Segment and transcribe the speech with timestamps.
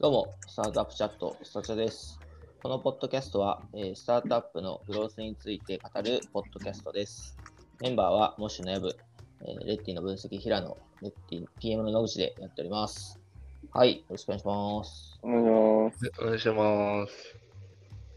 [0.00, 2.18] どうも、スタートアップチャット、スタチャです。
[2.62, 7.36] このポッドキャストは、えースタートアップのグロースについて語るポッドキャストです。
[7.82, 8.96] メンバーは、 MOSH のヤブ、
[9.42, 13.20] えー Retty の分析、平野、 Retty PM の野口でやっております。
[13.74, 15.20] はい、よろしくお願いします。
[15.22, 16.12] お願いします。
[16.22, 17.36] お願いします。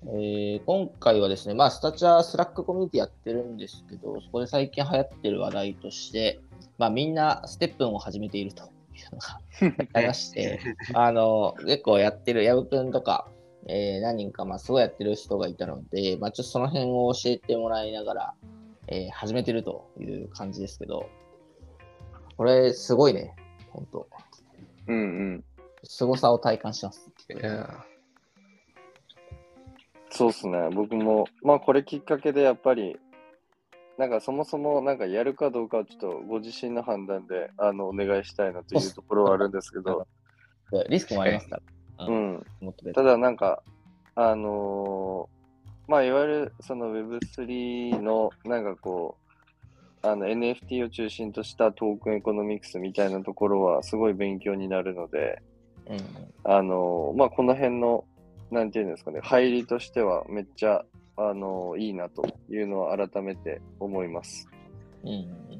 [0.05, 6.39] えー今回はですね、まあ、スタチャー Slack コミュニティやってるんですけど、そこで最近流行ってる話題として、
[6.77, 9.39] まあ、みんな STEPN を始めているというのが
[9.93, 10.59] ありまして、
[10.93, 13.27] あの、結構やってる、矢部くんとか、
[13.67, 18.33] えー何人か、まあ、すごいやってる人がいたので、まあ、ちょっとその辺を教えてもらいながら、
[18.87, 21.09] えー始めてるという感じですけど、
[22.37, 23.35] これ、すごいね、
[23.71, 24.07] 本当
[24.87, 25.01] うんう
[25.35, 25.43] ん。
[25.83, 27.11] 凄さを体感してます。
[27.29, 27.85] いや
[30.09, 30.69] そうっすね。
[30.73, 32.99] 僕も、まあこれきっかけでやっぱり、
[33.97, 40.07] なんかそもそもなんかやるかどうかはちょっとご自身の判断であのお願いしたいなというところはあるんですけど、
[40.89, 41.61] リスクもありますか
[41.97, 42.05] ら。
[42.07, 42.45] ううん。
[42.93, 43.61] ただなんか、
[44.15, 45.43] あのー
[45.85, 49.17] まあいわゆるその Web3 のなんかこ
[50.03, 55.41] う、あの NFT を中心としたトークンエコノミクスみたいなところはすごい勉強になるので、
[55.87, 55.99] うん。
[56.45, 58.05] あのまあ、この辺の、
[58.49, 64.47] なんていうんですかね、入りとしてはめっちゃ、あのいいなというのを改めて思います。
[65.03, 65.53] うんうん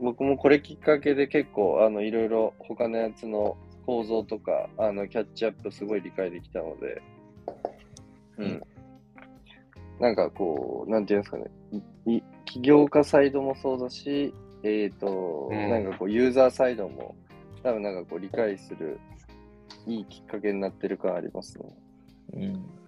[0.00, 7.02] 僕もこれきっかけで結構、あの、いろいろ他のやつの構造とか、あの、キャッチアップすごい理解できたので、
[8.38, 8.62] うん。
[10.00, 17.14] なんかこう、なんていうんですかね、起業家サイドもそうだし、えっ、と、うんなんかこう、ユーザーサイドも、
[17.62, 18.98] 多分なんかこう、理解する、
[19.86, 21.64] いいきっかけになってる感ありますね。
[22.34, 22.83] うん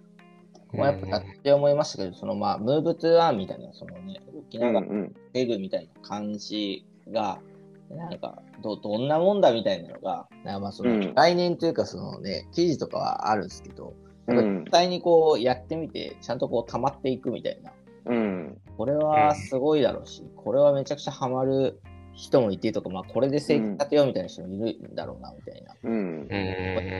[0.73, 5.15] まあ、やっぱやって思いましたけど、そのまあ、ムーブトゥーアンみたいな、そのね、動きうなんがらうん。
[5.33, 7.39] 防ぐみたいな感じが、
[7.89, 10.27] なんかど、どんなもんだみたいなのが、
[10.59, 13.93] まあそうんの概念というか、そのね、記事とかはあるんですけど、
[14.27, 17.71] やっぱうん実際にこうやってみて、ちゃんとこう溜まっていくみたいな、
[18.07, 18.57] うん。
[18.77, 21.79] これはすごいだろうし、これはめちゃくちゃハマる
[22.17, 25.75] 人もいてとか、まあ、これで生計立てようみたいな人もいるんだろうな、みたいな。
[25.83, 26.27] うん。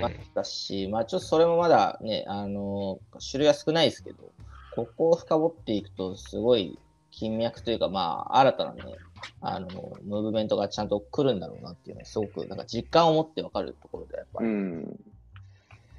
[0.01, 2.99] ましたし、まあちょっとそれもまだね、あの
[3.31, 4.31] 種類は少ないですけど、
[4.75, 6.77] ここを深掘っていくと、すごい
[7.09, 8.99] 金脈というか、まあ新たなね、
[9.41, 14.99] あのムーブメントがちゃんと来るんだろうなっていうのは、すごくなんか実感を持ってわかるところで、やっぱり、うん。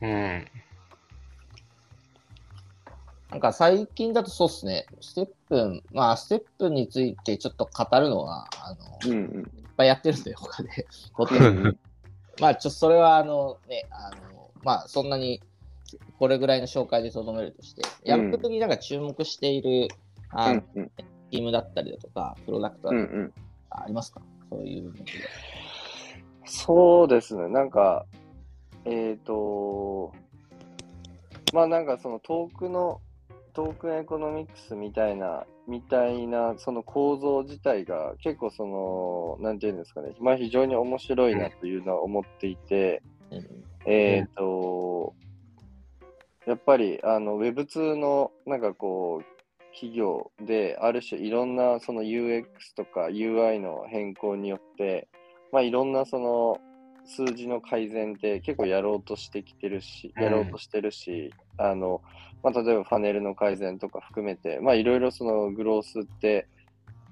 [0.00, 0.46] うん。
[3.30, 8.74] なんか最近だとそうっすね、ステップ、まあステップについてちょっと語るのは、あ
[9.04, 9.52] の、いっうん。
[9.76, 10.68] ぱいやってるんで、他で。
[12.40, 15.40] まあ、ちょっとそれは、あのね、あの、まあ、そんなに、
[16.18, 19.88] これぐらいの紹介でとどめるとして、うんやっぱりなんか注目している、
[20.30, 20.90] あの、うん。
[21.30, 23.34] チームだったりだとか、プロダクトだったりうんうん。
[23.70, 25.12] ありますか、そういう部分で。
[26.44, 28.06] そうですね、なんか、
[28.84, 30.12] えっ、と、
[31.52, 33.00] まあなんかそのトークの、
[33.58, 43.02] トークンエコノミクスみたいな、みたいな、その構造自体が結構その、なんていうんですかね、まあ非常に面白いなというのは思っていて、
[43.32, 43.64] うん。
[43.84, 45.12] えっ、と、
[46.46, 52.44] やっぱりあの Web2 のなんかこう、企業である種いろんなその UX
[52.76, 55.08] とか UI の変更によって、
[55.50, 56.60] まあいろんなその
[57.08, 60.22] 数字の改善って結構やろうとしてきてるし、うん。
[60.22, 62.02] やろうとしてるし、あの、
[62.42, 66.46] まあ例えばファネルの改善とか含めて、まあいろいろそのグロースって、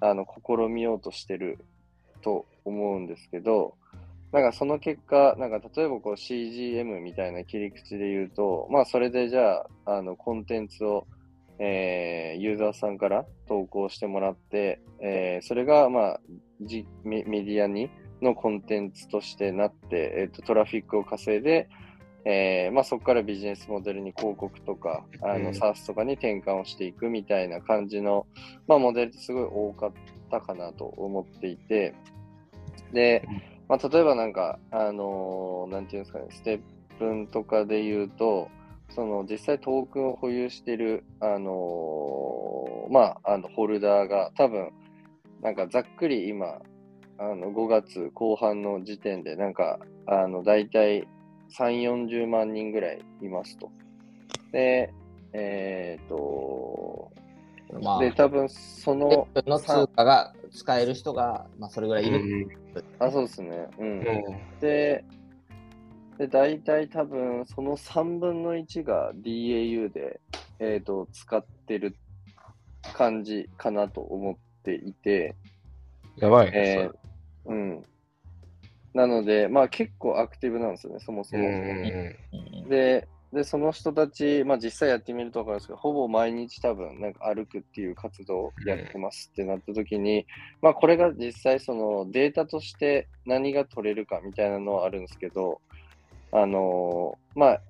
[0.00, 1.58] あの、試みようとしてる
[2.22, 3.74] と思うんですけど、
[4.32, 11.06] なんかその結果、なんか例えばこう CGM みたいな切り口で言うと、まあそれでじゃあ、あのコンテンツを、
[11.58, 16.20] えーユーザーさんから投稿してもらって、えーそれがまあ
[17.04, 17.88] メディアに
[18.22, 21.68] のコンテンツとしてなって、えーとトラフィックを稼いで、
[22.28, 25.54] えーまあ、そこからビジネスモデルに広告とか、あのうん。
[25.54, 28.26] SaaS とかに転換をしていくみたいな感じの、
[28.66, 29.92] まあ、モデルってすごい多かっ
[30.28, 31.94] たかなと思っていて、
[32.92, 33.22] で、
[33.68, 36.60] まあ、例えばなんか、あのーなんていうんですかね、ステッ
[36.98, 38.48] プンとかで言うと、
[38.90, 44.72] その実際トークンを保有している、あのーまあ、あのホルダーが多分、
[45.42, 46.58] なんかざっくり今、
[47.18, 51.06] あの5月後半の時点で、なんか、あの、大体
[51.56, 53.70] 3、40万人ぐらいいますと。
[54.52, 54.92] で、
[55.32, 57.10] えっ、と、
[57.82, 62.48] まあ、で、多分その、プの通貨が使える人が、まあ、それぐらいいる。
[62.98, 63.68] あ、そうですね。
[63.78, 63.98] うん。
[63.98, 64.04] うん。
[64.60, 65.04] で、
[66.18, 70.20] で、大体多分その3分の1が DAU で、
[70.58, 71.96] えっ、と、使ってる
[72.94, 75.34] 感じかなと思っていて、
[76.16, 76.90] やばいえね。
[76.92, 77.05] ー
[77.46, 77.84] うん。
[78.94, 82.68] なので、まあ結構アクティブなんですよね、そもそうんも。
[82.68, 90.26] で、で、その人たち、まあ実際やってみると分かるんですけど、ほぼ毎日多分、なんか歩くっていう活動をやってますってなった時に、
[90.62, 95.60] まあこれが実際そのデータとして何が取れるかみたいなのはあるんですけど、
[96.32, 97.62] あのーまあ、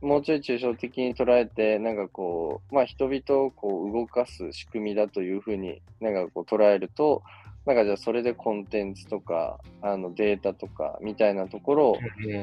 [0.00, 7.22] もうちょい抽象的に捉えて、なんかこう、まあ人々をこう動かす仕組みだというふうになんかこう捉えると、
[7.68, 11.98] なんかじゃあそれでコンテンツとか、あのデータとかみたいなところを、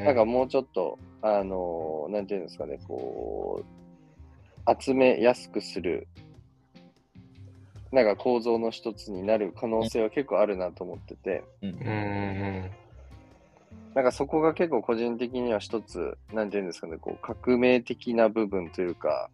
[0.06, 6.08] なんかもうちょっと、あの、なんていうんですかね、こう、集めやすくする、
[7.92, 12.70] なんか構造の一つになる可能性は結構あるなと思ってて、うん。
[13.96, 19.32] なんかそこが結構個人的には一つ、なんていうんですかね、こう、革命的な部分というか、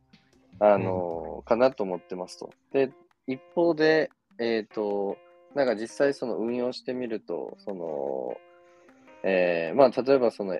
[0.59, 2.49] あの、かなと思ってますと。
[2.71, 2.93] で、
[3.27, 4.09] 一方で、
[4.39, 5.17] えっ、と、
[5.55, 8.37] なんか実際その運用してみると、その、
[9.23, 10.55] えーまあ例えばその、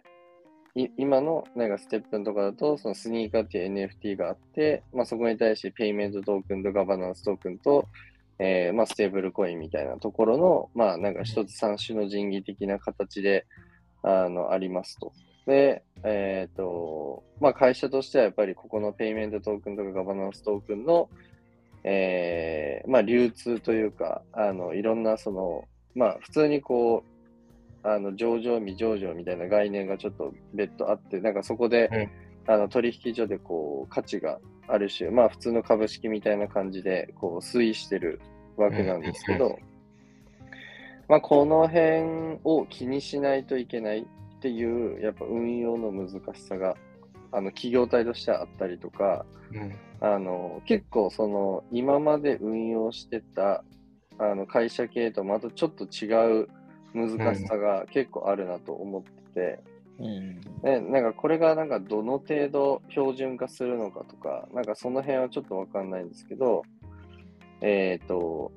[0.76, 7.88] い今のなんかステップンとかだと、そのスニーカーっていう NFT があって、まあそこに対してペイメントトークンとガバナンストークンと、
[8.40, 13.46] えーまあステーブルコインみたいなところの、まあなんか一つ三種の神器的な形で、
[14.04, 15.14] あの、ありますと。
[15.46, 21.10] で、えっ、と、まあ会社としてはやっぱりここのペイメントトークンとかガバナンストークンの、
[21.84, 27.04] えーまあ流通というか、あの、いろんなその、まあ普通にこ
[27.84, 32.10] う、あの、上場未上場みたいな概念がちょっと別途あって、なんかそこで、
[32.48, 38.22] あの、取引所でこう、価値がある種、まあ普通の株式みたいな感じで、こう、推移してる
[38.58, 39.58] わけなんですけど、
[41.08, 46.76] まあこの辺を気にしないといけないっていう、やっぱ運用の難しさが、
[47.32, 53.64] あの、企業体としてはあったりとか、うんあの、結構その、今まで運用してた、
[54.18, 56.50] あの、会社系とまたちょっと違う
[56.94, 59.60] 難しさが結構あるなと思ってて、
[60.00, 60.42] うん。
[60.64, 66.64] ね、なんかこれがなんかどの程度標準化するのかとか、なんかその辺はちょっとわかんないんですけど、
[67.62, 68.52] えっ、と、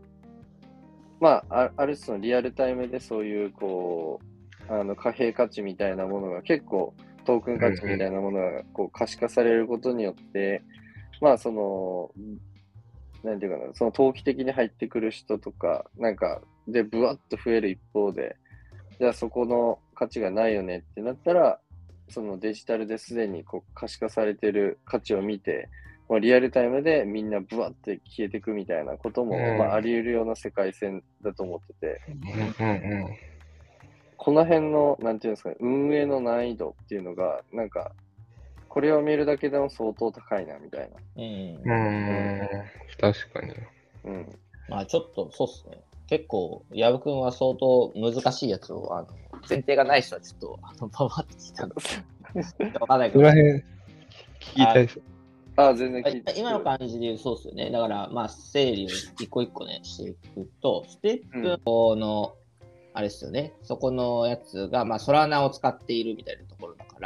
[1.21, 4.19] まあ、あある種のリアルタイムでそういうこ
[4.69, 6.95] う、あの貨幣価値みたいなものが結構
[7.27, 10.63] トークン価値みたいなものがこう可視化されることによって、
[11.21, 12.11] まあその、
[13.23, 18.37] なんていうかな、その投機的に入ってくる人とか、なんか、で、ぶわっと増える一方で、
[18.99, 21.61] じゃあそこの価値がないよねってなったら、
[22.09, 25.69] そのデジタルですでにこう可視化されてる価値を見て、
[26.09, 29.59] もうリアルタイムでみんなブワって消えていくみたいなことも、うん。
[29.59, 32.01] まあ、あり得るような世界線だと思ってて、
[32.59, 33.07] うんうん。
[34.17, 37.93] この辺の、なんていうんですかね、運営の難易度っていうのが、なんか、
[38.75, 40.97] これを見るだけでも相当高いな、みたいな。
[41.17, 42.41] うんうん。
[42.41, 42.49] うん。
[43.01, 43.55] 確かに。
[44.03, 44.39] うん。
[44.69, 45.81] まあちょっとそうっすね。
[46.09, 49.09] 結構、矢部君は相当難しいやつを、あの
[49.49, 51.75] 前提がない人はちょっと、あの、パワって聞いたんで、
[52.81, 53.63] わかんないけどそこら、辺聞
[54.41, 55.01] きたいです。
[55.55, 57.71] あ、全然聞いて今の感じで言うそうですよね。
[57.71, 61.61] だから、まあ、整理を一個一個ね、していくと、ステップ
[61.97, 62.35] の、
[62.93, 66.54] あれですよね、そこのやつが、まあ、ソラナを使っているみたいな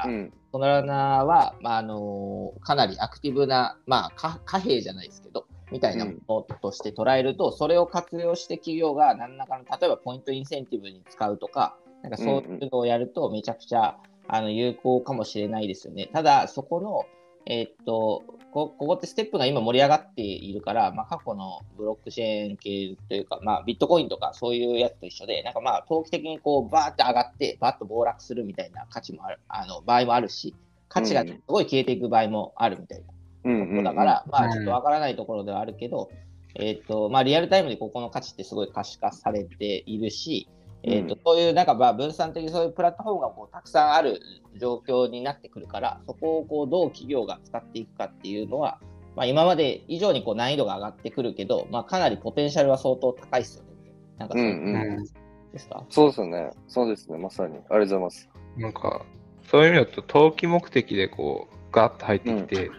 [0.07, 0.33] うん。
[0.53, 13.97] ソラナは、まあ、あのかなりアクティブな、まあ、か貨幣じゃないですけど、みたいなものとして捉えると、それを活用して企業が何らかの、例えばポイントインセンティブに使うとか、なんかそういうのをやると、めちゃくちゃ、
[14.31, 16.09] あの有効かもしれないですよね。
[16.13, 17.05] ただ、そこの、
[17.51, 30.55] えーっとこ、ここってステップが今盛り上がっているから、まあ、過去のブロックチェーン系というか、まあ、ビットコインとかそういうやつと一緒で、なんかまあ、投機的にこう、バーって上がって、バーッと暴落するみたいな価値もある、あの、場合もあるし、
[30.89, 33.07] 価値がすごい消えていく場合もあるみたいな。
[33.45, 33.85] うんうんうん。
[33.85, 36.11] だから、まうんあ、ちょっとわからないところではあるけど、
[36.55, 40.49] えっ、と、まあ、リアルタイムでここの価値ってすごい可視化されているし、
[40.83, 44.21] えっ、と、うんそういう、なんか、まあ、分散的にそういうプラットフォームがこうたくさんある
[44.57, 48.81] 状況になってくるから、そこをこう、どう企業が使っていくかっていうのは、
[49.17, 53.69] まあ、今まで以上にこう難易度が上がってくるけど、まあ、かなりポテンシャルは相当高いですよね。
[54.17, 55.05] なんかそうういうんうん。
[55.53, 56.51] ですか、そうですよね。
[56.69, 57.19] そうですね。
[57.19, 57.55] まさに。
[57.55, 58.29] ありがとうございます。
[58.57, 59.05] なんか、
[59.51, 62.71] そういう意味だと、投機目的でこう、ガッと入ってきて、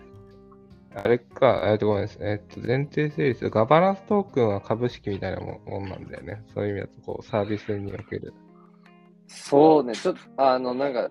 [0.96, 2.28] あれか、えっと、ごめんなさい。
[2.28, 6.44] えっと、前提整理するガバナンストークンは株式みたいなもんなんだよね。
[6.54, 8.34] そういう意味だと、こう、サービスにおける。
[9.28, 9.94] そうね。
[9.94, 11.10] ちょっと、あの、なんか、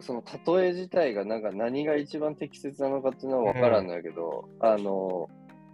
[0.00, 0.22] その
[0.60, 5.28] 例え自体がなんか何が一番適切なのかっていうのは分からんのやけど、あの、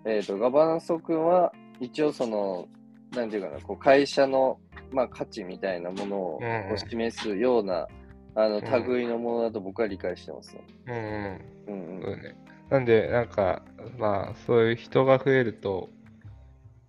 [0.06, 2.66] えっ、と、ガバナンストークンは一応その、
[3.12, 4.58] なんていうかな、こう会社の、
[4.92, 6.40] まあ、価値みたいなものを
[6.76, 7.86] 示すような、
[8.34, 10.62] あの、ん類のものだと僕は理解してますね。
[10.86, 11.40] うんうん。
[11.66, 12.02] うんうん。
[12.02, 12.43] そうね。
[12.70, 13.62] なんで、なんか、
[13.98, 15.90] まあ、そういう人が増えると、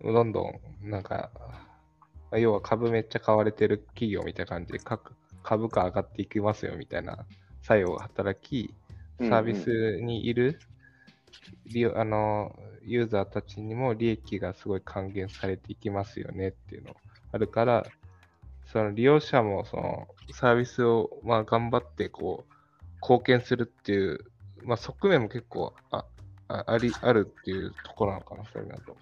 [0.01, 0.53] どんど
[0.83, 1.31] ん、なんか、
[2.31, 5.13] まあ要は株めっちゃ買われてる企業みたいな感じで、各
[5.43, 7.25] 株価上がっていきますよみたいな
[7.61, 8.73] 作用が働き、
[9.19, 10.59] サービスにいる、
[11.67, 16.95] 利用あのユーザーたちにも利益がすごい還元されていきますよねっていうの
[17.31, 17.85] あるから、
[18.71, 22.53] その利用者もそのサービスをまあ頑張ってこう
[23.01, 24.19] 貢献するっていう、
[24.65, 26.05] まあ、側面も結構あ
[26.47, 28.95] あありあるっていうところなのかな、それだと。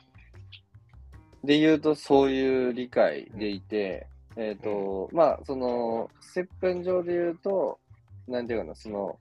[1.44, 7.80] で言うと、そういう理解でいて、えっ、と、まあ、その、接吻上で言うと、
[8.28, 9.20] なんていうかな、その、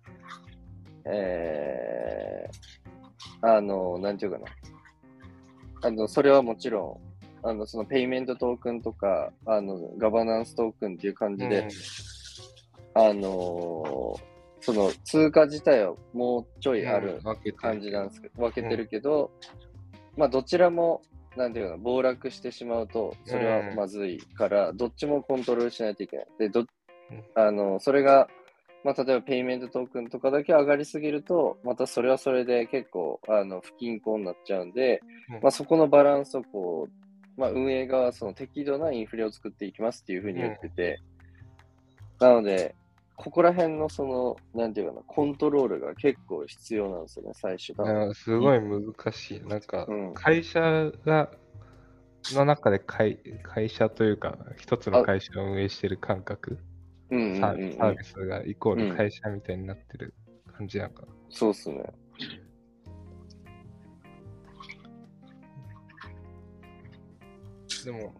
[1.04, 4.46] えー、あの、なんていうかな。
[5.82, 7.00] あの、それはもちろ
[7.42, 11.68] ん、あの、そのペイメントトークンとか、あの、ガバナンストークンっていう感じで、
[12.94, 14.20] あの
[14.62, 17.20] その通貨自体はもうちょいある
[17.56, 19.30] 感じなんですけど、分けてるけど、
[20.16, 21.02] まあどちらも、
[21.36, 26.26] なんていうかな、暴落してしまうと、それはまずいから、どっちもコントロールしないといけない。
[26.38, 26.64] で、ど、
[27.34, 28.28] あの、それが、
[28.84, 35.00] まあ例えばペイメントトークンとかだけ上がりすぎると、またそれはそれで結構、あの、不均衡になっちゃうんで、
[35.42, 41.00] まあそこのバランスをこう、まあ運営側はその適度なインフレを作っていきますっていうふうに言ってて、
[42.20, 42.76] なので、
[43.16, 48.06] ここら辺のその、なんていうかな、コントロールが結構必要なんですよね、最初から。
[48.06, 49.40] うんすごい難しい。
[49.42, 50.60] なんかうん、会社
[51.04, 51.30] が、
[52.34, 56.58] の中で会会社というか、一つの会社を運営してる感覚、
[57.10, 60.14] うんうんサうんうんサービスがイコール会社みたいになってる
[60.56, 61.08] 感じなんかな。
[61.28, 61.84] そうっすね。
[67.84, 68.14] でも、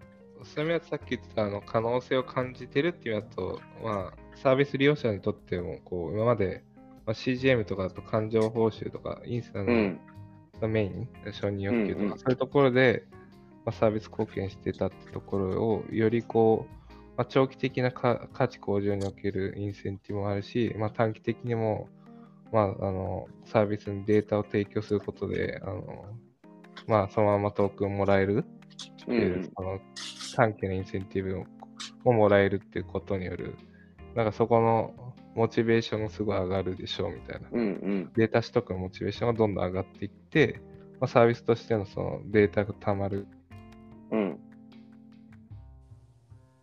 [0.55, 6.63] そういう意味だとさっき言ってたあの可能性を感じてるっていうのだと、まあ、サービス利用者にとっても、こう、今まで、
[7.07, 10.01] まあ、CGM とかだと感情報酬とか、インスタのうん。
[10.69, 13.05] メイン、承認欲求とか、うんうんそういうところで、
[13.65, 16.83] まあ、サービス貢献してたってところを、よりこう、
[17.17, 21.89] まあ、長期的なか価値向上におけるインセンティブもあるし、まあ、短期的にも、
[22.53, 26.05] まあ、あのサービスにデータを提供することで、あの
[26.87, 29.51] まあ、そのままトークンをもらえるってういう、ん。
[30.35, 31.45] 短期のインセンティブを
[32.05, 33.57] ももらえるっていうことによる、
[34.15, 37.49] なんかそこのモチベーションがすごい上がるでしょうみたいな。
[37.53, 38.13] うんうん。
[38.15, 40.61] データ取得のモチベーションがどんどん上がっていって、
[41.01, 43.27] まあ、サービスとしてのそのデータがたまる
[44.11, 44.39] うん。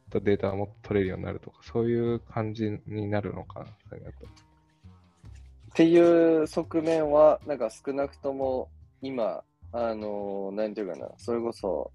[0.10, 4.26] とデータがもっと取れるようになるとか、そういう感じになるのかな、それだと。
[4.26, 8.70] っていう側面は、なんか少なくとも
[9.02, 11.92] 今、あの、なんていうかな、それこそ、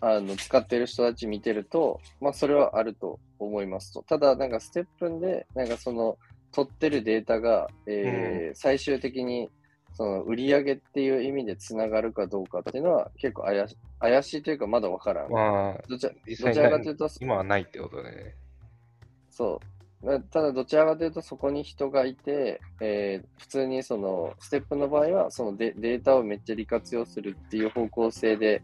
[0.00, 4.02] あの、使ってる人たち見てると、まあ、それはあると思いますと。
[4.02, 6.18] ただ、なんかステップンで、なんかその、
[6.52, 9.48] 取ってるデータが、えー最終的に、
[9.94, 15.32] その、売り上げっていう意味でつながるかどうかっていうのは、結構怪し怪しいというか、まだわからん。
[15.32, 18.34] まあ、どちら実どちらかというと、今はないってことでね。
[19.30, 19.73] そう。
[20.04, 28.62] なただ、どちらかというと、そこに人がいて、えー普通にその、ステップの場合は、そのデデータをめっちゃ利活用するっていう方向性で、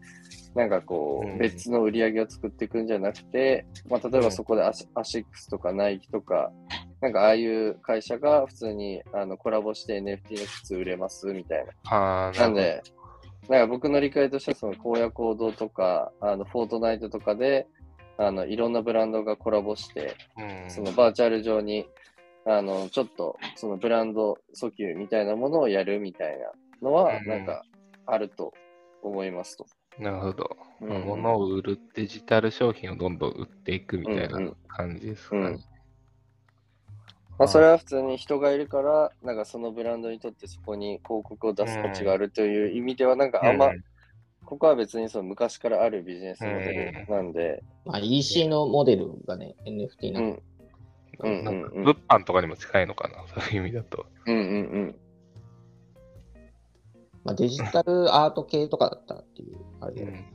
[0.55, 6.51] なんかこう別の売り上げを作っていくんじゃなくて、まあ、例えばそこでアシアシックスとかナイキとか、
[6.99, 12.31] なんかああいう会社が普通にあのコラボして NFT の靴売れますみたいな。
[12.37, 12.83] なんで、
[13.49, 17.67] なんか僕の理解としては、その荒野行動とか、あの、フォートナイトとかで、
[18.21, 21.87] あの、いろんなブランドがコラボして、うん、そのバーチャル上に、
[22.45, 26.51] あの、ちょっと、そのブランド訴求みたいなものをやるみたいな
[26.87, 27.27] のはう、ん。
[27.27, 27.63] なんか、
[28.05, 28.53] あると
[29.01, 29.65] 思いますと。
[29.97, 30.57] なるほど。
[30.81, 30.89] うん。
[30.89, 34.55] まあ物を売る、デジタル商品をどんどん売っていくみたいうんうなん。
[34.67, 35.41] 感じですかね。
[35.41, 35.59] うん。
[37.39, 43.83] まあ、それは普通に人がいるから、なんかそのブランドにとってそこに広告を出す価値があるという意味では、なんかあんま、うん
[44.51, 50.41] ここは別にその昔からあるビジネスモデルなんで、まあ、EC のモデルがね、NFT うなんん、
[51.19, 54.05] うんなんかうんうん物販とかにも近いのかな、そういう意味だと。
[54.25, 54.45] うんうんう
[54.87, 54.95] ん。
[57.23, 60.25] まあ、デジタルアート系とかだったらっていう、あれで、うん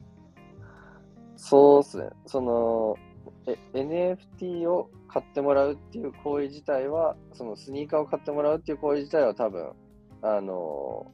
[1.37, 2.08] そうっすね。
[2.25, 2.96] その、
[3.46, 9.73] え NFT を買ってもらうっていう行為自体は、そのスニーカーを買ってもらうっていう行為自体は多分、
[10.23, 11.12] あの、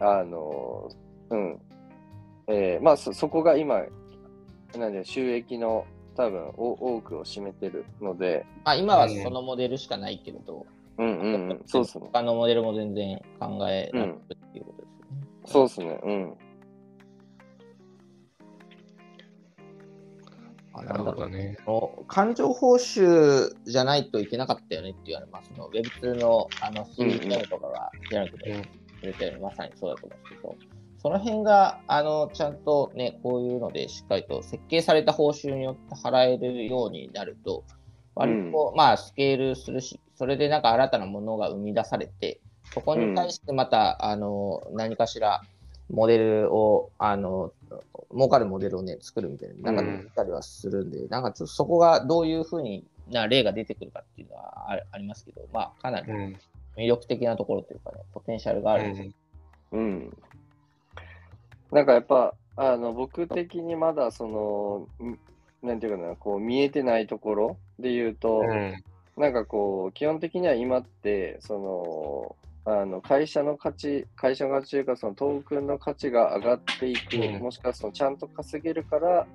[0.00, 0.88] あの、
[1.30, 1.60] うん。
[2.48, 3.82] えーまあそ、そこが今、
[4.76, 10.66] なんで収益の多分お多くを占めてるので、まあ、今はそのモデルしかないけれど、
[10.98, 12.06] うんうんうん、そうっすね。
[12.12, 15.26] 他のモデルも全然考えられるっていうことですよね。
[15.46, 16.00] そうっすね。
[16.02, 16.34] うん。
[20.72, 21.56] あなるほどね。
[22.06, 28.62] 感情報酬じゃないといけなかったよねっていうのは、まあ、その Web2 のあの CM とかが開くでうん
[29.00, 30.56] くれてるまさにそうだと思うんですけど、
[31.02, 37.64] その辺があのちゃんとね、こういうのでしっかりと設計された報酬によって払えるようになると、
[38.14, 42.40] 割と、まあ、スケールするし、それでなんか新たなものが生み出されて、
[42.74, 45.42] そこに対してまた、あの、何かしら、
[45.90, 47.52] モデルを、あの、
[48.12, 56.36] 儲かるモデルをね、作るみたいな、なんか出たりはするんで、なんかちょっとそこがどういうふうにな例が出てくるかっていうのはあありますけど、まあ、かなりうん。
[56.76, 58.88] 魅力的なところというかね、ポテンシャルがある。
[58.88, 58.94] ん。
[58.94, 59.10] で、
[59.72, 60.16] うん。
[61.72, 65.18] なんかやっぱ、あの、僕的にまだその、ん
[65.62, 68.82] なんていうかな、こう見えてないところで言うと、うん。
[69.16, 79.26] なんかこう、基本的には今って、その、あの会社の価値、会社の価値というか、そのトークンの価値が上がっていく、うんもしくはそのちゃんと稼げるから、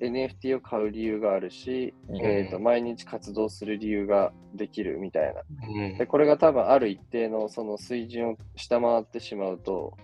[0.00, 5.42] NFT を買う理由があるし、うんえーと毎日活動する理由ができるみたいな。
[5.68, 9.96] うんで、これが多分ある一定のその水準を下回ってしまうと、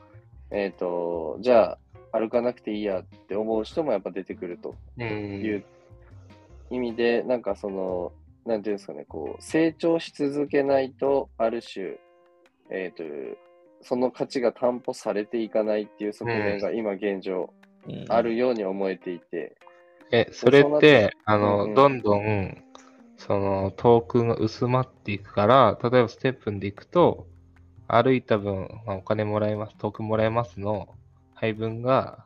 [0.52, 1.78] えっ、と、じゃ
[2.12, 5.06] あ歩かなくていいやって思う人もやっぱ出てくるとうん。
[5.42, 5.64] いう
[6.71, 8.12] 意味で、なんかその、
[8.44, 11.97] なんていうんですかね、こう、成長し続けないと、ある種、
[12.71, 13.02] えっ、と、
[13.82, 17.52] その価値が担保されていかないっていう側面が今現状
[17.88, 18.04] うん。
[18.09, 19.56] あるように思えていて、
[20.12, 21.75] え、それって、あうんうの、ん。
[21.75, 22.62] どんどん、
[23.16, 27.26] その、トークンが薄まっていくから、例えばステップンでいくと、
[27.93, 30.89] 歩いた分、まあ、お金もらえます、トークンもらえますの
[31.35, 32.25] 配分が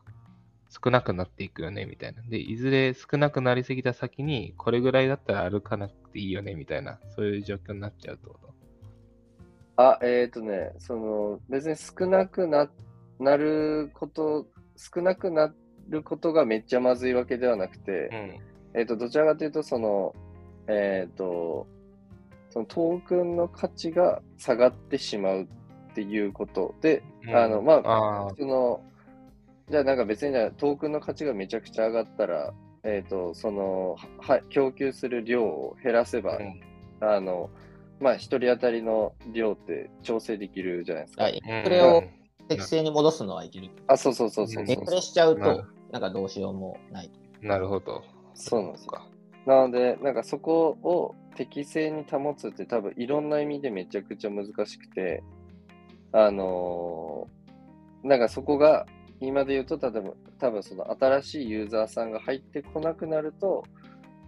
[0.71, 2.23] 少なくなっていくよね、みたいな。
[2.23, 8.55] で、いずれ少なくなりすぎた先に、これぐらいだったら歩かなくていいよね、みたいな、そういう状況になっちゃうってこと。
[9.77, 12.71] あ、えっ、とね、その、別に少なくな、
[13.19, 14.47] なること、
[14.77, 15.53] 少なくな
[15.89, 18.39] ることがめっちゃまずいわけではなくて、
[18.77, 18.79] ん。
[18.79, 20.15] えっ、と、どちらかというと、その、
[20.69, 21.67] えっ、と、
[22.51, 25.47] そのトークンの価値が下がってしまうっ
[25.97, 27.03] ていうことで、
[27.35, 28.83] あの、まあ、あその、
[29.71, 32.53] じゃあなんか別にじゃあトークンの価値がめちゃくちゃ上がったら、
[32.85, 36.61] えっ、と、その、は、供給する量を減らせば、あ、うん。
[37.00, 37.49] あの、
[37.99, 41.25] まあ、一人当たりの量って調整できるじゃないですか。
[41.25, 42.04] はい、それを
[42.49, 43.71] 適正に戻すのはいける。
[43.89, 44.76] あ、そうそうそうそうそう。
[44.76, 47.09] デフレしちゃうと、なんかどうしようもない。
[47.41, 47.47] と。
[47.47, 48.04] なるほど。
[48.35, 48.91] そうなんですよ。
[48.91, 49.09] か。
[49.47, 55.23] なので、なんかそこを適正に保つって多分いろんな意味でめちゃくちゃ難しくて、
[56.19, 57.37] あのー
[58.07, 58.87] なんかそこが
[59.21, 63.65] 今で言うと、例えば多分その新しいユーザーさんが入ってこなくなると、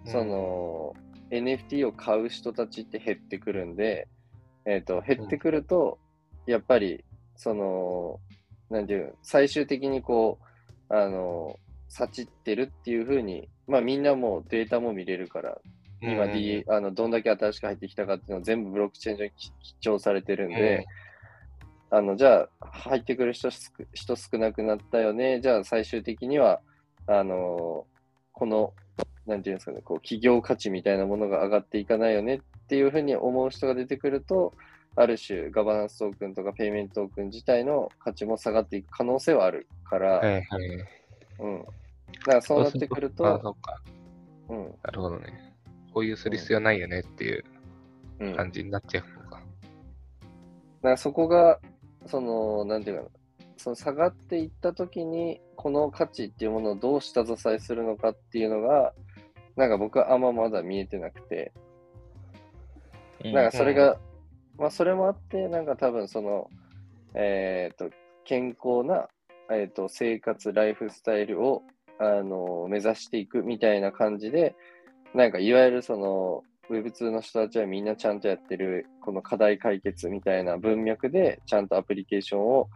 [0.05, 0.95] その
[1.31, 4.09] NFT を買う人たちって減ってくるんで、
[4.65, 5.99] えっ、と、減ってくると、
[6.47, 7.05] やっぱり、
[7.37, 8.21] その、
[8.71, 10.39] なんていう、最終的にこ
[10.91, 15.59] う、あの、幸ってるっていうふうに、まあみんなもうデータも見れるから、
[16.03, 20.87] うん、今、D あのどんだけ新しく入ってきたかっていうのを全部ブロックチェーン上に記記帳されてるんで、
[21.91, 25.41] あの、じゃあ、入ってくる人人少なくなったよね。
[25.41, 26.61] じゃあ、最終的には、
[27.07, 27.87] あの
[28.33, 28.75] この、
[29.27, 34.53] なんていうんですかね、こう、企業価値みたいなものが上がっていかないよねっていうふうに思う人が出てくると、
[34.97, 40.45] ある種、ガバナンストークンとかペイメントトークン自体の価値も下がっていく可能性はあるから、はいはい。
[41.39, 41.63] うん。
[41.63, 43.81] だからそうなってくるあ、と、そっか。
[44.49, 45.55] うん、なるほどね。
[45.95, 47.45] こういうする必要ないよねっていう
[48.21, 48.35] うん。
[48.35, 49.37] 感じになっちゃうのか。
[49.37, 49.43] だか
[50.83, 51.61] らそこが、
[52.07, 53.09] その、なんていうかな、
[53.57, 58.95] その下がっていったときに、この価値っていうものをどう下支えするのかっていうのが、
[59.57, 61.53] なんか僕はあんままだ見えてなくて、
[63.25, 63.33] うん。
[63.33, 63.99] なんかそれが、
[64.57, 66.49] まあそれもあって、なんか多分その、
[67.15, 67.91] えっ、と、
[68.25, 69.09] 健康な、
[69.51, 71.63] えっ、と、生活、ライフスタイルを、
[71.99, 74.55] あの、目指していくみたいな感じで、
[75.15, 82.69] なんかいわゆるその、Web2 の人たちはみんなちゃんとやってる、この課題解決みたいな文脈で、ちゃんとアプリケーションを、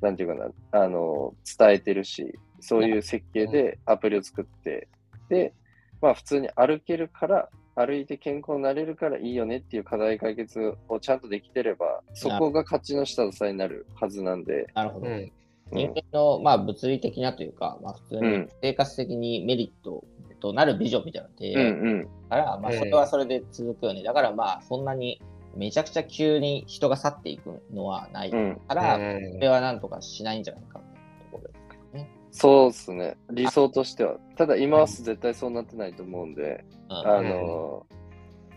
[0.00, 4.88] なんていうかな、あの、伝えてるし、そういう設計でアプリを作って、
[5.28, 5.52] で、
[6.00, 15.06] まあ普通に歩けるから、歩いて健康になれるからいいよねっていう課題解決をちゃんとできてれば、そこが価値の下支えになるはずなんで、なるほど。
[15.06, 15.32] うん。
[15.72, 20.04] 人間の、まあ、物理的なというか、まあ、普通にうん生活的にメリット
[20.44, 21.70] となるビジョンみたいな提うん案う
[22.02, 22.08] ん。
[22.28, 24.02] から、まあ、うんそれはそれで続くよね。
[24.02, 25.22] だから、まあ、そんなに
[25.56, 28.60] めちゃくちゃ急に人が去っていくのはないかうん。
[28.68, 30.84] ら、うんそれはなんとかしないんじゃないかと
[31.32, 32.10] ころですかね。
[32.30, 33.16] そうですね。
[33.30, 34.16] 理想としては。
[34.36, 37.86] ただ今は絶対そうなってないと思うんで、うんあの、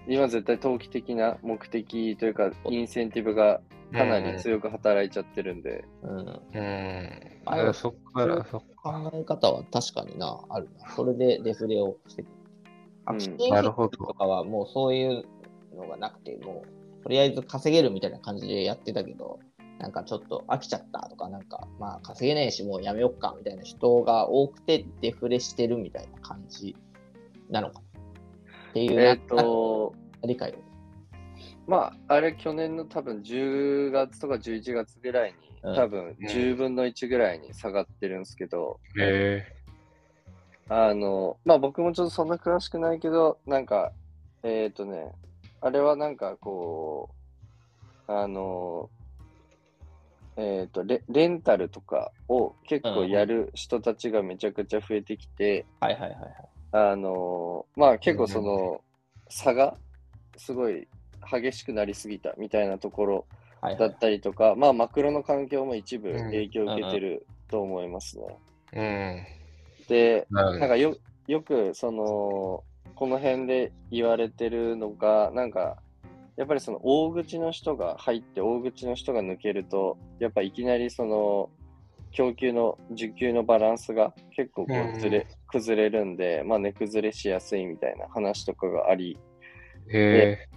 [0.08, 6.26] 今絶対投機的な目的というか、インセンティブがかなり強く働いちゃってるんで、うんうん。
[7.46, 10.90] まあだからそっから、そっ考え方は確かにな、あるな。
[10.96, 12.28] それでデフレをしていく。
[13.06, 15.24] あうなるほど品とかはもうそういう
[15.76, 19.40] のがなくて、もうとりあえず稼げるみたいな感じでやってたけど、
[19.80, 26.76] なんかちょっと飽きちゃったとか、なんかまあ稼げねえしもうやめよっかみたいな人が多くてデフレしてるみたいな感じ
[27.50, 27.87] なのかな。
[28.86, 30.56] っていう、えっ、と、理解を。
[31.66, 35.76] まあ、あれ去年の多分10月とか11月ぐらいに、うん。
[35.76, 39.46] 多分10分の1ぐらいに下がってるんですけど、へ
[40.70, 43.92] あの、まあ僕もちょっとそんな詳しくないけど、なんか、
[44.44, 45.12] えっ、とね、
[45.62, 47.10] あれはなんかこ
[48.08, 48.90] う、あの、
[50.38, 56.32] えっ、とレ、レンタルとかを結構やる人たちがめちゃくちゃ増えてきて、はいはいはいはい。
[56.72, 58.82] あの、まあ結構その、
[59.30, 59.78] 差が
[60.38, 60.88] すごい
[61.30, 63.26] 激しくなりすぎたみたいなところ
[63.60, 63.90] はいはい。
[63.90, 66.26] だっ、たりとか、まあマクロの環境も一部うん。
[66.26, 68.40] 影響を受けてると思いますね。
[68.74, 69.38] うん。
[70.30, 70.60] なるほど。
[70.60, 70.96] なんかよ
[71.28, 72.64] よくその
[72.96, 75.78] この辺で言われてるのがなんか
[76.36, 81.50] やっぱりその大口の人が入って大口の人が抜けるとやっぱいきなりその
[82.12, 89.18] 供給の需給のバランスが結構こうんうずれ、崩れるんで、まあ、値崩れしやすいみたいな話とかがあり、
[89.92, 90.48] へえ。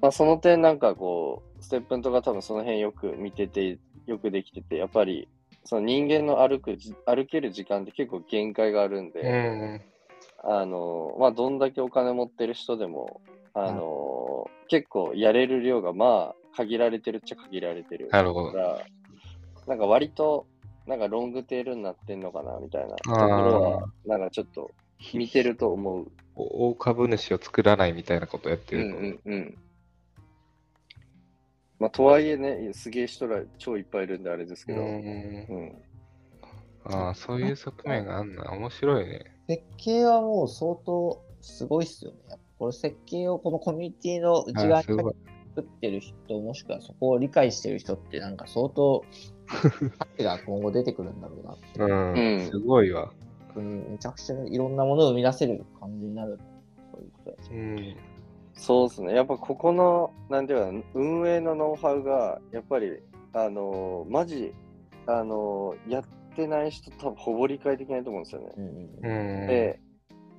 [0.00, 5.28] まあ、その点なんかこうステップンとか多分その辺よく見ててよくできててやっぱり
[5.64, 9.80] その人間の歩くじ歩ける時間って結構限界があるんで、うん。
[10.42, 13.20] あの、まあ、どんだけお金持ってる人でも、
[13.54, 18.08] あの、結構やれる量がまあ、限られてるっちゃ限られてる。
[18.10, 18.52] なるほど。
[19.66, 20.46] なんか割と、
[20.90, 24.72] なんかロングテールになってんのかな、みたいなところは、なんかちょっと
[25.14, 26.10] 見てると思う。
[26.34, 29.28] 大株主を作らないみたいなことやってうんると。
[29.30, 29.58] うんうん。
[31.78, 35.82] まあ、とはいえね、すげえ人ら超いっぱいいるんであれですけど、うんうん。
[36.86, 38.50] ああ、そういう側面があんな。
[38.50, 39.32] 面白いね。
[39.48, 42.18] 設計はもう相当すごいっすよね。
[42.30, 44.86] やっぱこれ設計をこのコミュニティの内側に
[45.54, 49.04] 作ってる人、もしくはそこを理解してる人ってなんか相当
[50.22, 51.80] が今後出てくるんだろうなって。
[51.80, 52.14] うん。
[52.14, 53.12] うんすごいわ。
[53.56, 56.38] めちゃくちゃいろんなものを生み出せる感じになる。
[56.92, 57.96] そういうことやしうん。
[58.54, 59.14] そうですね。
[59.14, 62.98] やっぱここの、なんていうかな、運営のノウハウが、やっぱり、
[63.32, 64.52] あのーマジ、
[65.06, 66.04] あのーやっ
[66.36, 68.52] てない人多分ほぼ理解できないと思うんですよね。
[68.56, 69.46] うんうんううんん。
[69.46, 69.80] で、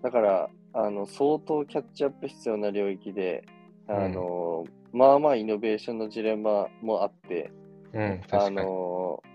[0.01, 3.43] だから、あの、相当キャッチアップ必要な領域で、
[3.87, 7.51] あのーまあまあイノベーションのジレンマもあって、
[7.93, 8.55] うん、あ確かに。
[8.57, 9.31] のー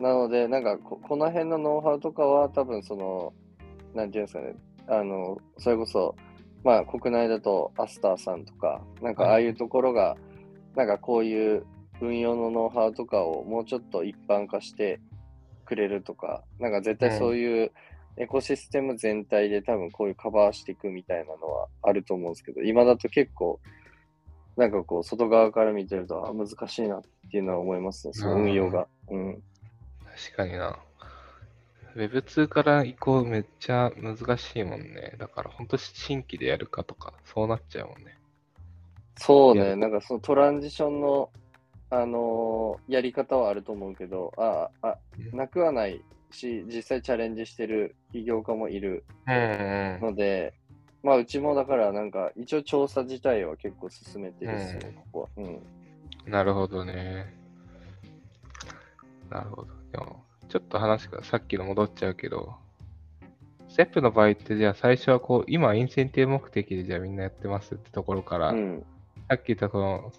[0.00, 3.34] なので、なんかこ、この辺のノウハウとかは、多分その、
[3.94, 4.54] なんていうんですかね、
[4.88, 6.16] あの、それこそ、
[6.64, 10.16] まあ、国内だとアスターさんとか、なんか、ああいうところが、
[10.74, 11.66] なんかこういう
[12.00, 15.00] 運用のノウハウとかをもうちょっと一般化して
[15.66, 17.72] くれるとか、なんか絶対そういう
[18.16, 23.60] エコシステム全体で多分こういうカバーしていくみたいなのはあると思うんですけど、今だと結構、
[24.60, 28.86] なんかこう、外側から見てると、あ難しいなっていうのは思いますね、その運用が。
[29.08, 29.42] うん。
[30.04, 30.78] 確かにな。
[31.96, 35.14] Web2 から移行めっちゃ難しいもんね。
[35.18, 38.18] だから本当新規でやるかとか、そうなっちゃうもんね。
[39.16, 41.30] そうね、なんかそのトランジションの、
[41.88, 49.04] あのーやり方はあると思うけど、ああ、うんなくはないし、実際チャレンジしてる起業家もいる。
[49.26, 50.52] ので、
[51.02, 55.28] まあ、うちもだから、なんか、一応調査自体は結構進めてるっすね、うんここは。
[55.36, 56.30] うん。
[56.30, 57.34] なるほどね。
[59.30, 59.68] なるほど。
[59.92, 62.54] でも、ちょっと話がさっきの戻っちゃうけど、
[63.68, 68.84] ステップの場合って、じゃあ最初はこう、今インセンティブ目的でじゃあみんなやってますってところから、うん。
[69.28, 70.12] さっき言ったこの、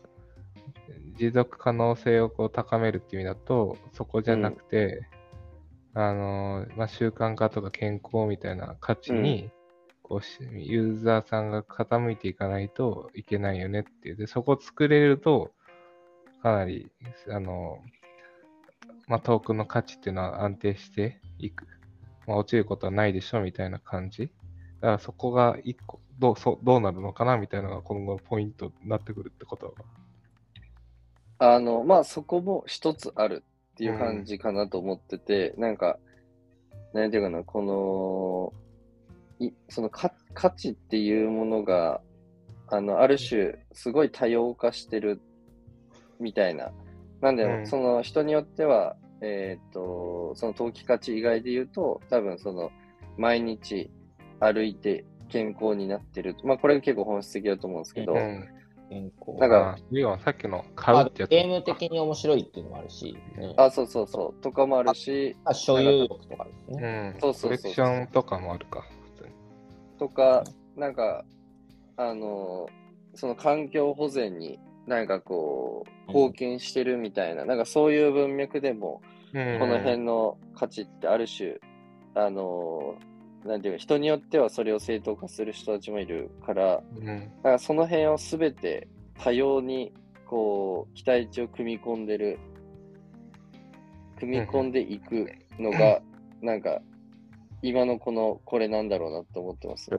[1.18, 5.06] 持続可能性をこう高めるっていう意味だと、そこじゃなくて、
[5.94, 9.52] あの、まあ、習慣化とか健康みたいな価値に、
[10.54, 14.16] ユーザーさんが傾いていかないといけないよねっていう。
[14.16, 15.52] で、そこを作れると、
[16.42, 16.92] かなり、
[17.30, 17.80] あの、
[19.08, 21.68] まあ、トークンの価値っていうのは安定していく。
[22.28, 24.32] まあ、落ちることはないでしょみたいな感じ。
[24.82, 29.76] だからそこが一個、どうそうどうなるのかなみたいなのが今後のポイントになってくるってこと
[31.40, 33.44] あの、まあ、そこも一つある
[33.74, 35.98] っていう感じかなと思ってて、なんか、
[36.94, 38.71] なんていうかな、この、い
[39.70, 42.02] その価価値っていうものが、
[42.68, 45.22] あの、ある種、すごい多様化してる
[46.20, 46.72] みたいな。
[47.22, 52.72] なんで、うんその人によっては、えーっと、その投機価値以外で言うと、多分その、
[53.18, 53.92] 毎日
[54.40, 56.36] 歩いて健康になってる。
[56.44, 58.48] まあ、これが結構本質的だと思うんですけど、うん。
[58.90, 61.32] 健康なんかあ要はさっきの買まあうってやつ。
[61.32, 67.10] ゲーム的に面白いっていうのもあるし、うんあ、そうそうそう、とかもあるし、まあ所有欲とかですうね。
[67.16, 67.20] ん。
[67.22, 68.84] そうそうそうコレクションとかもあるか。
[70.02, 70.44] とか、
[70.76, 71.24] なんか、
[71.96, 72.68] あの、
[73.14, 81.58] その環境保全になんかこう、貢献してるみたいな、なんかそういう文脈でも、うんこの辺の価値ってある種、
[82.16, 82.96] あの、
[83.46, 87.06] なんていうか、人によってはそれを正当化する人たちもいるから、うん。
[87.06, 88.88] だからその辺をすべて
[89.20, 89.94] 多様に
[90.26, 92.40] こう期待値を組み込んでる、
[94.18, 96.02] 組み込んでいくのが、
[96.42, 96.82] なんか
[97.62, 99.98] 今のこのこれなんだろうなと思ってますね。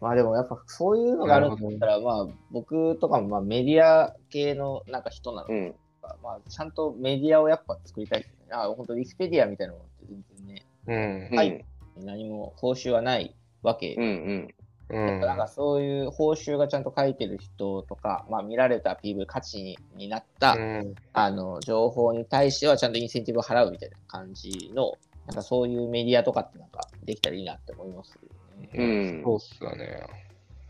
[0.00, 5.74] まあでもやっぱそういうのがあるんだったら、まあ僕とかもまあメディア系のなんか人なのうん。
[6.02, 8.48] か、まあちゃんとメディアをやっぱ作りたいですね。
[8.50, 11.36] あ本当ウィキペディアみたいなものって全然ね、うん。
[11.36, 11.64] はい
[11.96, 13.94] 何も報酬はないわけ。
[13.94, 14.54] うんうん。
[14.88, 15.20] うん。
[15.20, 20.94] なんかそういう報酬がちゃんと書いてる人とか、まあ見られた PV 価値にになった、うん。
[21.12, 24.94] あの情報に対してはちゃんとインセンティブを払うみたいな感じの、
[25.26, 28.20] なんかそういうメディアとかってなんかできたらいいなって思いますよ
[28.58, 28.70] ね。
[28.74, 30.06] うんそうっすよね。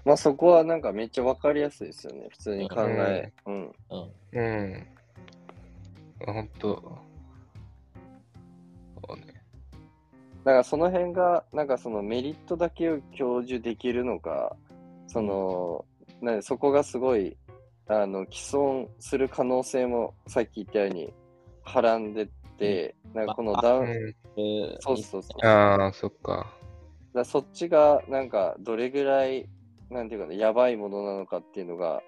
[0.04, 2.26] まあそこはなんかめっちゃわかりやすいですよね。
[2.30, 3.32] 普通に考え。
[3.46, 3.72] うん。
[3.90, 4.12] うん。
[4.32, 4.86] うん。
[6.26, 6.98] ほんと。
[9.06, 9.42] そうね。
[10.44, 14.56] だからその辺が、なんかそのメリットだけを享受できるのか、
[15.06, 15.84] その、
[16.20, 17.36] なんそこがすごい、
[17.86, 21.12] あの、既存する可能性もさっき言ったように、
[21.62, 22.32] はらんでって、
[23.14, 25.46] なんかこのダウン、うそうそうそう。
[25.46, 25.48] ん。
[25.48, 26.54] ああ、そっか。
[27.14, 29.48] だそっちがなんかどれぐらい、
[29.90, 32.02] なんていうかな、やばいものなのかっていうのが、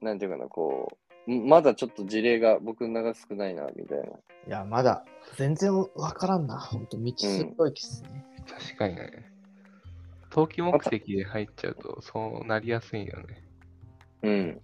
[0.00, 4.04] なんていうかな、こう、んまだちょっと事例が僕の中で少ないな、みたいな。
[4.04, 4.10] い
[4.48, 5.04] や、まだ
[5.36, 6.58] 全然わからんな。
[6.58, 8.24] 本当道すごいきっすね。
[8.46, 9.30] 確かにね。
[10.30, 13.44] 投機目的で入っちゃうと、そうなりやすいよね。
[14.22, 14.60] うん。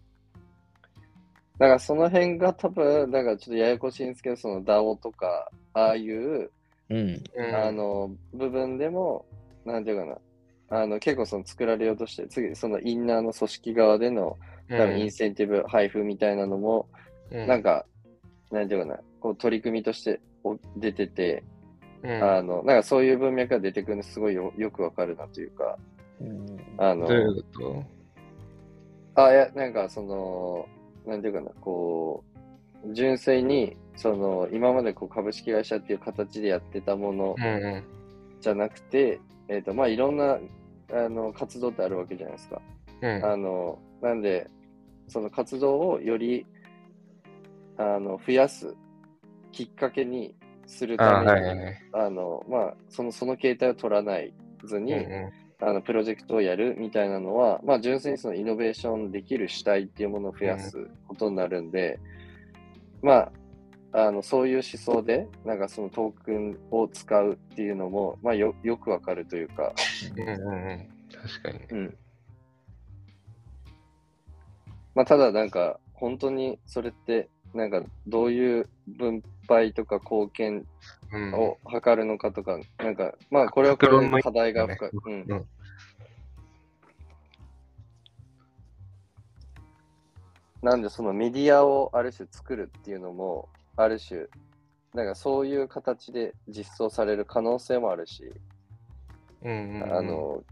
[1.61, 6.51] だからその辺が多分、だからちょっとややこしいんですけど、その DAO とか、ああいう、
[6.89, 7.23] うん。
[7.35, 9.27] うんあ、の、部分でも、
[9.67, 10.07] なんていうか
[10.71, 14.39] な、あの、結構その作られようとして、次、そのインナーの組織側での、
[14.71, 16.89] 多分インセンティブ配布みたいなのも、
[17.31, 17.85] うん、なんか、
[18.51, 21.45] なんていうかな、こう取り組みとしてお出てて、
[22.03, 25.77] うん、あの、なんかそういう文脈が出てくるのすごいよよくわかるなというか、
[26.23, 26.47] うん。
[26.79, 27.85] あのどう、いうこ
[29.15, 30.67] あ、いや、なんかその、
[31.07, 32.25] なんていうかな、こ
[32.85, 37.37] う、純粋に、その、今までこう株式会社っていう形でやってたもの。
[38.41, 40.39] じゃなくて、えっ、と、まあ、いろんな、
[40.93, 42.63] あの、活動ってあるわけじゃないですか。
[43.03, 43.25] うん。
[43.25, 44.49] あの、なんで、
[45.09, 46.47] その活動をより、
[47.77, 48.75] あの、増やす
[49.53, 50.35] きっかけに
[50.67, 51.79] するあために、はいはいはい。
[51.93, 54.33] あの、まあ、その、その形態を取らない
[54.65, 62.01] ずに、うんうあの、プロジェクトをやるみたいなのは、まあ、純粋にそのイノベーションできる主体っていうものを増やすことになるんで、
[63.03, 63.31] ま
[63.93, 69.75] あ、あの、そういう思想で、なんかそのトークンを使うっていうのも、まあ、よ、よくわかるというか、
[70.17, 70.21] ん。
[70.21, 70.89] うんうんうん。
[71.13, 71.67] 確かにね。
[71.71, 71.99] うん。
[74.95, 80.67] まあ、ただなんか、本当にそれって、なんか、どういう分配とか貢献うん。
[81.13, 84.91] を図るのかとか、なんか、まあ、これはこれで課題が深い。
[85.07, 85.47] うんうん
[90.63, 94.27] なんで、そのメディアをある種作るっていうのも、ある種、
[94.93, 98.31] なんかそういう形で実装される可能性もあるし、
[99.43, 99.97] うんうんうん。
[99.97, 100.45] あの、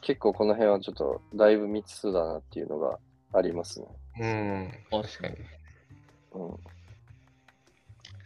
[0.00, 2.98] 結構この辺はちょっとだいぶ未知数だなっていうのが
[3.34, 3.86] ありますね。
[4.20, 5.02] うん。
[5.02, 5.36] 確かに。
[6.32, 6.48] うん。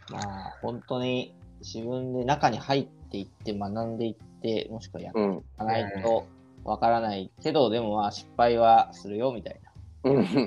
[0.09, 5.37] まあ、本当に自分で中に入っていって学んでいって、もしくはやってうん。
[5.37, 6.25] いかないと
[6.63, 9.69] わからないけど、でもまあ失敗はするよみたいな。
[10.03, 10.45] 失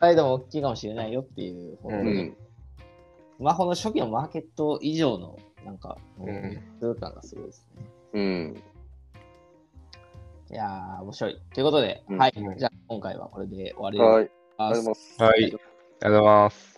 [0.00, 2.36] 敗でも大きいかもしれないよっていう、本当に、うん。
[3.38, 7.84] スマホの初期のマーケット以上の、なんか、ん通感がすごいですね。
[8.14, 8.62] うん。
[10.50, 11.42] いやー、面白い。
[11.52, 12.32] ということで、うんはい。
[12.36, 14.30] うんじゃあ、今回はこれで終わりはい。
[14.58, 14.74] ありがとう。
[14.74, 15.22] ございます。
[15.22, 15.30] はい。
[15.32, 15.58] ありがとう
[16.00, 16.75] ございます。